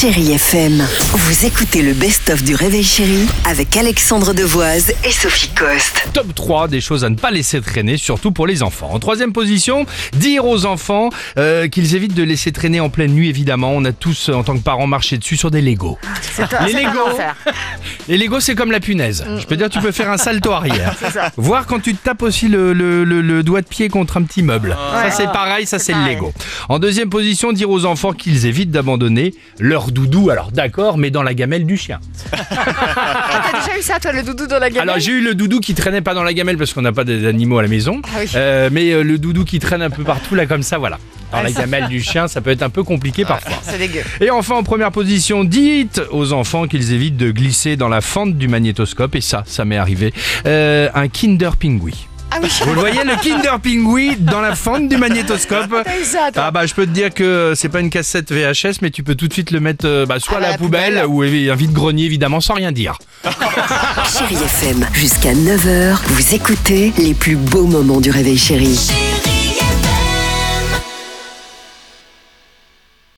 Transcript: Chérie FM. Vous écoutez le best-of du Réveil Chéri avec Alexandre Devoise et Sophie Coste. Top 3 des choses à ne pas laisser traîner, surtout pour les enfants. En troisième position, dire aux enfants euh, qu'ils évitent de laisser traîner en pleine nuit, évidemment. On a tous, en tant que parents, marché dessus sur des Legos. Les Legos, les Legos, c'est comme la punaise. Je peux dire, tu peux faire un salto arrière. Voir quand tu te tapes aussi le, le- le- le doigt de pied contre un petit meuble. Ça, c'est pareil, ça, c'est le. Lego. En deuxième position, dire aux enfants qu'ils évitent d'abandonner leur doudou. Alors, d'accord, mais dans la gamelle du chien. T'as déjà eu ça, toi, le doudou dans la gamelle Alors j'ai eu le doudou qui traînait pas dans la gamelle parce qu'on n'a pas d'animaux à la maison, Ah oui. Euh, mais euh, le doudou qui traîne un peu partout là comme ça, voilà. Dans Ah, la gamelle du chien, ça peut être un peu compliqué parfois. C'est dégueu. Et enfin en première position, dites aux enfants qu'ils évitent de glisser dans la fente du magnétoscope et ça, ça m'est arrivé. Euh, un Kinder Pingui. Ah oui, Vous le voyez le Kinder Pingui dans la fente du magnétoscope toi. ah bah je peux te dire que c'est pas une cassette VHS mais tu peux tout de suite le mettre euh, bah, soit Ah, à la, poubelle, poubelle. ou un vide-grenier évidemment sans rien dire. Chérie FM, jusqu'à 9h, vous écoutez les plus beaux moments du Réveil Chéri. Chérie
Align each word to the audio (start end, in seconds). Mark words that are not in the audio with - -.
Chérie 0.00 0.32
FM. 0.32 0.84
Vous 1.12 1.46
écoutez 1.46 1.80
le 1.82 1.92
best-of 1.92 2.42
du 2.42 2.54
Réveil 2.54 2.82
Chéri 2.82 3.26
avec 3.48 3.76
Alexandre 3.76 4.32
Devoise 4.34 4.92
et 5.04 5.10
Sophie 5.10 5.50
Coste. 5.54 6.08
Top 6.12 6.34
3 6.34 6.68
des 6.68 6.80
choses 6.80 7.04
à 7.04 7.10
ne 7.10 7.14
pas 7.14 7.30
laisser 7.30 7.60
traîner, 7.60 7.96
surtout 7.96 8.32
pour 8.32 8.46
les 8.46 8.62
enfants. 8.62 8.90
En 8.92 8.98
troisième 8.98 9.32
position, 9.32 9.86
dire 10.14 10.44
aux 10.46 10.66
enfants 10.66 11.10
euh, 11.38 11.68
qu'ils 11.68 11.94
évitent 11.94 12.14
de 12.14 12.22
laisser 12.22 12.50
traîner 12.50 12.80
en 12.80 12.88
pleine 12.90 13.12
nuit, 13.12 13.28
évidemment. 13.28 13.72
On 13.74 13.84
a 13.84 13.92
tous, 13.92 14.28
en 14.30 14.42
tant 14.42 14.54
que 14.56 14.62
parents, 14.62 14.86
marché 14.86 15.16
dessus 15.16 15.36
sur 15.36 15.50
des 15.50 15.62
Legos. 15.62 15.98
Les 16.66 16.72
Legos, 16.72 17.18
les 18.08 18.18
Legos, 18.18 18.40
c'est 18.40 18.54
comme 18.56 18.72
la 18.72 18.80
punaise. 18.80 19.24
Je 19.38 19.46
peux 19.46 19.56
dire, 19.56 19.70
tu 19.70 19.78
peux 19.80 19.92
faire 19.92 20.10
un 20.10 20.18
salto 20.18 20.50
arrière. 20.52 20.94
Voir 21.36 21.66
quand 21.66 21.80
tu 21.80 21.94
te 21.94 22.02
tapes 22.04 22.22
aussi 22.22 22.48
le, 22.48 22.72
le- 22.72 23.04
le- 23.04 23.20
le 23.22 23.42
doigt 23.42 23.60
de 23.62 23.68
pied 23.68 23.88
contre 23.88 24.16
un 24.16 24.22
petit 24.22 24.42
meuble. 24.42 24.76
Ça, 24.92 25.10
c'est 25.10 25.32
pareil, 25.32 25.66
ça, 25.66 25.78
c'est 25.78 25.92
le. 25.94 26.04
Lego. 26.04 26.32
En 26.68 26.78
deuxième 26.78 27.08
position, 27.10 27.52
dire 27.52 27.70
aux 27.70 27.84
enfants 27.84 28.12
qu'ils 28.12 28.46
évitent 28.46 28.70
d'abandonner 28.72 29.34
leur 29.58 29.83
doudou. 29.90 30.30
Alors, 30.30 30.50
d'accord, 30.52 30.98
mais 30.98 31.10
dans 31.10 31.22
la 31.22 31.34
gamelle 31.34 31.66
du 31.66 31.76
chien. 31.76 32.00
T'as 32.30 33.60
déjà 33.60 33.78
eu 33.78 33.82
ça, 33.82 33.98
toi, 34.00 34.12
le 34.12 34.22
doudou 34.22 34.46
dans 34.46 34.58
la 34.58 34.70
gamelle 34.70 34.88
Alors 34.88 34.98
j'ai 35.00 35.12
eu 35.12 35.20
le 35.22 35.34
doudou 35.34 35.60
qui 35.60 35.74
traînait 35.74 36.00
pas 36.02 36.14
dans 36.14 36.22
la 36.22 36.32
gamelle 36.34 36.56
parce 36.56 36.72
qu'on 36.72 36.82
n'a 36.82 36.92
pas 36.92 37.04
d'animaux 37.04 37.58
à 37.58 37.62
la 37.62 37.68
maison, 37.68 38.00
Ah 38.04 38.18
oui. 38.20 38.30
Euh, 38.34 38.68
mais 38.72 38.90
euh, 38.92 39.02
le 39.02 39.18
doudou 39.18 39.44
qui 39.44 39.58
traîne 39.58 39.82
un 39.82 39.90
peu 39.90 40.04
partout 40.04 40.34
là 40.34 40.46
comme 40.46 40.62
ça, 40.62 40.78
voilà. 40.78 40.98
Dans 41.32 41.38
Ah, 41.38 41.42
la 41.42 41.50
gamelle 41.52 41.88
du 41.88 42.00
chien, 42.02 42.28
ça 42.28 42.40
peut 42.40 42.50
être 42.50 42.62
un 42.62 42.70
peu 42.70 42.82
compliqué 42.84 43.24
parfois. 43.24 43.52
C'est 43.62 43.78
dégueu. 43.78 44.02
Et 44.20 44.30
enfin 44.30 44.54
en 44.56 44.62
première 44.62 44.92
position, 44.92 45.42
dites 45.44 46.00
aux 46.10 46.32
enfants 46.32 46.66
qu'ils 46.68 46.92
évitent 46.92 47.16
de 47.16 47.30
glisser 47.30 47.76
dans 47.76 47.88
la 47.88 48.00
fente 48.00 48.36
du 48.36 48.46
magnétoscope 48.48 49.14
et 49.16 49.20
ça, 49.20 49.42
ça 49.46 49.64
m'est 49.64 49.76
arrivé. 49.78 50.12
Euh, 50.46 50.88
un 50.94 51.08
Kinder 51.08 51.50
Pingui. 51.58 52.06
Ah 52.36 52.38
oui, 52.42 52.48
Vous 52.66 52.74
le 52.74 52.80
voyez 52.80 53.04
le 53.04 53.14
Kinder 53.22 53.60
Pingui 53.62 54.16
dans 54.18 54.40
la 54.40 54.56
fente 54.56 54.88
du 54.88 54.96
magnétoscope 54.96 55.68
toi. 55.68 55.82
ah 56.36 56.50
bah 56.50 56.66
je 56.66 56.74
peux 56.74 56.84
te 56.84 56.90
dire 56.90 57.14
que 57.14 57.52
c'est 57.54 57.68
pas 57.68 57.78
une 57.80 57.90
cassette 57.90 58.32
VHS 58.32 58.78
mais 58.82 58.90
tu 58.90 59.02
peux 59.04 59.14
tout 59.14 59.28
de 59.28 59.32
suite 59.32 59.52
le 59.52 59.60
mettre 59.60 59.86
euh, 59.86 60.04
bah, 60.06 60.16
soit 60.18 60.38
Ah, 60.40 60.46
à 60.46 60.50
la, 60.52 60.58
poubelle, 60.58 61.02
poubelle. 61.04 61.06
ou 61.06 61.22
un 61.52 61.54
vide-grenier 61.54 62.04
évidemment 62.06 62.40
sans 62.40 62.54
rien 62.54 62.72
dire. 62.72 62.98
Chérie 63.24 64.34
FM, 64.42 64.86
jusqu'à 64.92 65.32
9h, 65.32 65.96
vous 66.06 66.34
écoutez 66.34 66.92
les 66.98 67.14
plus 67.14 67.36
beaux 67.36 67.66
moments 67.66 68.00
du 68.00 68.10
Réveil 68.10 68.36
Chéri. 68.38 68.74
Chérie 68.76 69.03